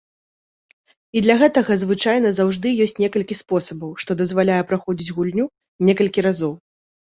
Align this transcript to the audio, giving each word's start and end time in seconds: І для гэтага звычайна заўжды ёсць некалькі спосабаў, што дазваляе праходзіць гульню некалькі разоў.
І 1.19 1.21
для 1.25 1.35
гэтага 1.41 1.71
звычайна 1.83 2.29
заўжды 2.39 2.73
ёсць 2.87 2.99
некалькі 3.03 3.39
спосабаў, 3.43 3.95
што 4.05 4.11
дазваляе 4.25 4.59
праходзіць 4.73 5.15
гульню 5.21 5.45
некалькі 5.87 6.19
разоў. 6.33 6.53